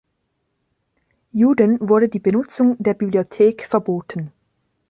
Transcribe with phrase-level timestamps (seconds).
[1.31, 4.31] Juden wurde die Benutzung der Bibliothek verboten.